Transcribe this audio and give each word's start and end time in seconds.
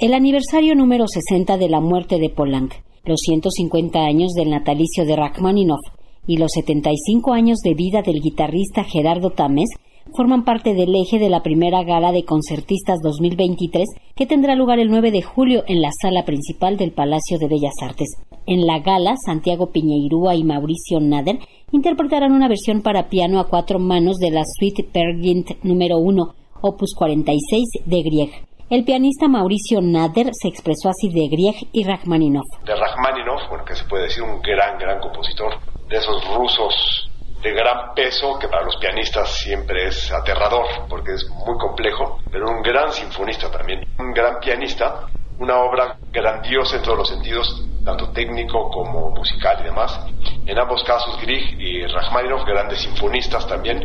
El 0.00 0.14
aniversario 0.14 0.74
número 0.74 1.04
60 1.06 1.58
de 1.58 1.68
la 1.68 1.78
muerte 1.78 2.18
de 2.18 2.30
Polanc, 2.30 2.72
los 3.04 3.20
150 3.20 3.98
años 3.98 4.32
del 4.32 4.48
natalicio 4.48 5.04
de 5.04 5.14
Rachmaninoff 5.14 5.80
y 6.26 6.38
los 6.38 6.52
75 6.52 7.34
años 7.34 7.58
de 7.58 7.74
vida 7.74 8.00
del 8.00 8.22
guitarrista 8.22 8.82
Gerardo 8.84 9.28
Tamés 9.28 9.68
forman 10.16 10.46
parte 10.46 10.72
del 10.72 10.94
eje 10.94 11.18
de 11.18 11.28
la 11.28 11.42
primera 11.42 11.84
gala 11.84 12.12
de 12.12 12.24
concertistas 12.24 13.00
2023 13.02 13.86
que 14.16 14.24
tendrá 14.24 14.54
lugar 14.54 14.78
el 14.78 14.88
9 14.88 15.10
de 15.10 15.20
julio 15.20 15.64
en 15.66 15.82
la 15.82 15.90
sala 16.00 16.24
principal 16.24 16.78
del 16.78 16.92
Palacio 16.92 17.38
de 17.38 17.48
Bellas 17.48 17.74
Artes. 17.82 18.08
En 18.46 18.66
la 18.66 18.78
gala, 18.78 19.16
Santiago 19.22 19.66
Piñeirúa 19.66 20.34
y 20.34 20.44
Mauricio 20.44 20.98
Nader 21.00 21.40
interpretarán 21.72 22.32
una 22.32 22.48
versión 22.48 22.80
para 22.80 23.10
piano 23.10 23.38
a 23.38 23.48
cuatro 23.48 23.78
manos 23.78 24.16
de 24.16 24.30
la 24.30 24.44
Suite 24.46 24.82
Per 24.82 25.14
número 25.62 25.98
1, 25.98 26.34
opus 26.62 26.94
46 26.94 27.84
de 27.84 28.02
Grieg. 28.02 28.49
El 28.70 28.84
pianista 28.84 29.26
Mauricio 29.26 29.80
Nader 29.82 30.30
se 30.32 30.46
expresó 30.46 30.90
así 30.90 31.08
de 31.08 31.26
Grieg 31.26 31.56
y 31.72 31.82
Rachmaninoff. 31.82 32.46
De 32.62 32.76
Rachmaninoff, 32.76 33.48
bueno, 33.48 33.64
que 33.64 33.74
se 33.74 33.82
puede 33.86 34.04
decir 34.04 34.22
un 34.22 34.40
gran, 34.40 34.78
gran 34.78 35.00
compositor, 35.00 35.58
de 35.88 35.96
esos 35.96 36.24
rusos 36.36 37.10
de 37.42 37.50
gran 37.52 37.92
peso, 37.96 38.38
que 38.38 38.46
para 38.46 38.62
los 38.62 38.76
pianistas 38.76 39.28
siempre 39.38 39.88
es 39.88 40.12
aterrador, 40.12 40.66
porque 40.88 41.14
es 41.14 41.28
muy 41.44 41.58
complejo, 41.58 42.20
pero 42.30 42.48
un 42.48 42.62
gran 42.62 42.92
sinfonista 42.92 43.50
también, 43.50 43.84
un 43.98 44.12
gran 44.12 44.38
pianista, 44.38 45.08
una 45.40 45.58
obra 45.64 45.98
grandiosa 46.12 46.76
en 46.76 46.82
todos 46.84 46.98
los 46.98 47.08
sentidos, 47.08 47.66
tanto 47.84 48.12
técnico 48.12 48.70
como 48.70 49.10
musical 49.10 49.58
y 49.62 49.64
demás. 49.64 49.98
En 50.46 50.56
ambos 50.56 50.84
casos, 50.84 51.20
Grieg 51.20 51.60
y 51.60 51.86
Rachmaninoff, 51.88 52.44
grandes 52.44 52.82
sinfonistas 52.82 53.48
también, 53.48 53.82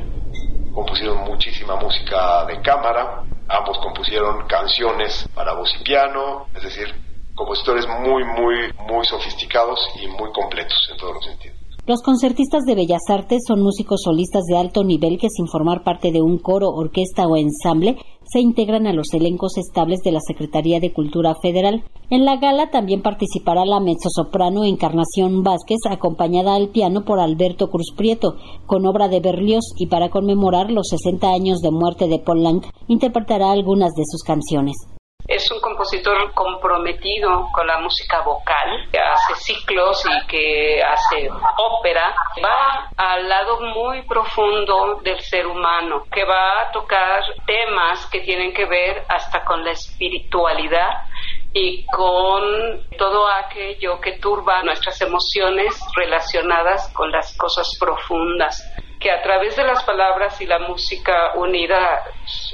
compusieron 0.76 1.24
muchísima 1.24 1.76
música 1.76 2.46
de 2.46 2.62
cámara, 2.62 3.24
Ambos 3.48 3.75
canciones 4.48 5.28
para 5.34 5.54
voz 5.54 5.70
y 5.80 5.84
piano, 5.84 6.48
es 6.56 6.64
decir, 6.64 6.88
compositores 7.36 7.86
muy, 7.88 8.24
muy, 8.24 8.72
muy 8.90 9.06
sofisticados 9.06 9.80
y 10.02 10.08
muy 10.08 10.32
completos 10.32 10.78
en 10.92 10.98
todos 10.98 11.16
los 11.16 11.26
sentidos. 11.26 11.56
Los 11.88 12.02
concertistas 12.02 12.64
de 12.66 12.74
Bellas 12.74 13.04
Artes 13.10 13.44
son 13.48 13.62
músicos 13.62 14.02
solistas 14.04 14.44
de 14.46 14.58
alto 14.58 14.84
nivel 14.84 15.20
que 15.20 15.30
sin 15.30 15.48
formar 15.48 15.84
parte 15.84 16.12
de 16.12 16.20
un 16.20 16.40
coro, 16.40 16.70
orquesta 16.70 17.28
o 17.28 17.38
ensamble 17.38 17.98
se 18.26 18.40
integran 18.40 18.88
a 18.88 18.94
los 18.94 19.14
elencos 19.14 19.58
estables 19.58 20.00
de 20.04 20.12
la 20.12 20.20
Secretaría 20.20 20.80
de 20.80 20.94
Cultura 20.94 21.36
Federal. 21.42 21.84
En 22.10 22.26
la 22.26 22.38
gala 22.38 22.70
también 22.70 23.02
participará 23.02 23.66
la 23.66 23.80
mezzosoprano 23.80 24.64
Encarnación 24.64 25.44
Vázquez, 25.44 25.80
acompañada 25.90 26.56
al 26.56 26.70
piano 26.70 27.06
por 27.06 27.20
Alberto 27.20 27.70
Cruz 27.70 27.94
Prieto, 27.96 28.36
con 28.66 28.86
obra 28.86 29.08
de 29.08 29.20
Berlioz 29.20 29.66
y 29.78 29.88
para 29.88 30.10
conmemorar 30.10 30.72
los 30.72 30.88
60 30.90 31.32
años 31.32 31.60
de 31.60 31.72
muerte 31.72 32.08
de 32.08 32.20
Poulenc, 32.20 32.66
interpretará 32.88 33.52
algunas 33.52 33.94
de 33.94 34.04
sus 34.06 34.24
canciones. 34.24 34.76
Es 35.28 35.50
un 35.52 35.60
compositor 35.60 36.32
comprometido 36.34 37.50
con 37.52 37.66
la 37.66 37.80
música 37.80 38.22
vocal, 38.22 38.88
que 38.92 39.00
hace 39.00 39.34
ciclos 39.36 40.06
y 40.06 40.28
que 40.28 40.84
hace 40.84 41.30
ópera. 41.58 42.14
Va 42.44 42.92
al 42.96 43.28
lado 43.28 43.60
muy 43.62 44.04
profundo 44.04 45.00
del 45.02 45.20
ser 45.22 45.48
humano, 45.48 46.04
que 46.12 46.24
va 46.26 46.62
a 46.62 46.72
tocar 46.72 47.24
temas 47.48 48.06
que 48.12 48.20
tienen 48.20 48.54
que 48.54 48.66
ver 48.66 49.04
hasta 49.10 49.44
con 49.44 49.66
la 49.66 49.72
espiritualidad 49.72 50.90
y 51.54 51.86
con 51.88 52.86
todo 52.98 53.28
aquello 53.28 54.00
que 54.02 54.20
turba 54.20 54.62
nuestras 54.62 55.02
emociones 55.02 55.74
relacionadas 55.96 56.94
con 56.94 57.12
las 57.12 57.36
cosas 57.38 57.68
profundas 57.80 58.62
que 59.00 59.10
a 59.10 59.22
través 59.22 59.56
de 59.56 59.64
las 59.64 59.84
palabras 59.84 60.40
y 60.42 60.46
la 60.46 60.60
música 60.60 61.34
unida 61.36 62.02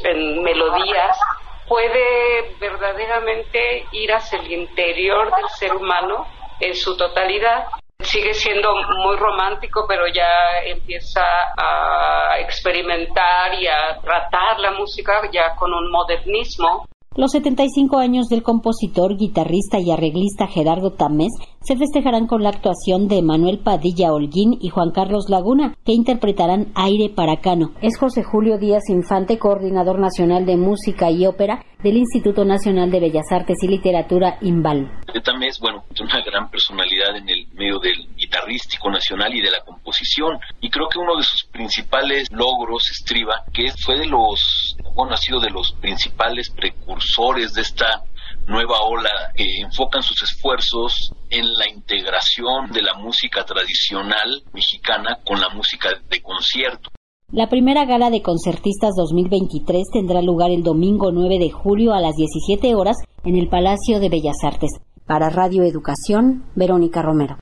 en 0.03 0.42
melodías 0.44 1.19
puede 1.67 2.56
verdaderamente 2.59 3.86
ir 3.92 4.14
hacia 4.14 4.40
el 4.40 4.52
interior 4.52 5.36
del 5.36 5.50
ser 5.50 5.76
humano 5.76 6.28
en 6.59 6.76
su 6.76 6.95
totalidad. 6.98 7.66
Sigue 8.00 8.34
siendo 8.34 8.73
muy 9.04 9.16
romántico, 9.16 9.86
pero 9.88 10.08
ya 10.08 10.59
empieza 10.66 11.23
a 11.58 12.39
experimentar 12.39 13.54
y 13.54 13.67
a 13.67 13.99
tratar 14.02 14.60
la 14.60 14.72
música 14.72 15.22
ya 15.32 15.55
con 15.55 15.73
un 15.73 15.92
modernismo 15.92 16.88
los 17.17 17.32
75 17.32 17.98
años 17.98 18.27
del 18.30 18.42
compositor, 18.42 19.17
guitarrista 19.17 19.80
y 19.80 19.92
arreglista 19.92 20.48
Gerardo 20.48 20.92
Tamés 20.92 21.33
se 21.60 21.76
festejarán 21.76 22.26
con 22.26 22.42
la 22.42 22.49
actuación 22.49 23.10
de 23.10 23.22
Manuel 23.22 23.60
Padilla 23.60 24.14
Holguín 24.14 24.58
y 24.61 24.70
Juan 24.70 24.92
Carlos 24.92 25.26
Laguna, 25.30 25.76
que 25.86 25.92
interpretarán 25.92 26.72
Aire 26.73 27.10
Paracano. 27.10 27.73
Es 27.82 27.99
José 27.99 28.23
Julio 28.23 28.58
Díaz 28.58 28.83
Infante, 28.89 29.38
coordinador 29.38 29.99
nacional 29.99 30.45
de 30.45 30.55
música 30.55 31.11
y 31.11 31.26
ópera 31.26 31.64
del 31.83 31.98
Instituto 31.98 32.45
Nacional 32.45 32.89
de 32.92 32.99
Bellas 32.99 33.32
Artes 33.32 33.58
y 33.61 33.67
Literatura 33.67 34.38
IMBAL. 34.42 34.89
Tamés, 35.23 35.60
bueno, 35.60 35.83
es 35.93 35.99
una 35.99 36.22
gran 36.26 36.49
personalidad 36.49 37.16
en 37.17 37.30
el 37.30 37.48
medio 37.54 37.80
del 37.80 38.08
guitarrístico 38.16 38.89
nacional 38.89 39.33
y 39.33 39.42
de 39.42 39.52
la 39.52 39.61
composición, 39.66 40.39
y 40.61 40.70
creo 40.70 40.88
que 40.88 40.99
uno 40.99 41.16
de 41.17 41.23
sus 41.23 41.43
principales 41.52 42.28
logros 42.32 42.89
estriba 42.89 43.43
que 43.54 43.72
fue 43.83 43.99
de 43.99 44.05
los, 44.05 44.76
bueno, 44.96 45.14
ha 45.14 45.18
sido 45.18 45.40
de 45.40 45.50
los 45.50 45.74
principales 45.80 46.50
precursores 46.50 47.54
de 47.54 47.62
esta 47.62 48.04
nueva 48.48 48.82
ola 48.82 49.10
que 49.36 49.62
enfocan 49.62 50.04
sus 50.04 50.22
esfuerzos 50.24 51.14
en 51.30 51.46
la 51.54 51.70
integración 51.70 52.72
de 52.72 52.82
la 52.82 52.94
música 52.96 53.44
tradicional 53.44 54.44
mexicana 54.54 55.20
con 55.26 55.40
la 55.40 55.50
música 55.50 55.90
de 56.10 56.22
concierto. 56.22 56.90
La 57.32 57.48
primera 57.48 57.86
gala 57.86 58.10
de 58.10 58.22
concertistas 58.22 58.92
2023 58.98 59.88
tendrá 59.94 60.22
lugar 60.22 60.52
el 60.52 60.64
domingo 60.64 61.12
9 61.14 61.40
de 61.40 61.50
julio 61.50 61.94
a 61.94 62.02
las 62.02 62.16
17 62.16 62.76
horas 62.76 62.98
en 63.23 63.38
el 63.38 63.48
Palacio 63.48 64.02
de 64.02 64.10
Bellas 64.10 64.44
Artes. 64.44 64.72
Para 65.06 65.30
Radio 65.30 65.64
Educación, 65.64 66.44
Verónica 66.56 67.02
Romero. 67.02 67.38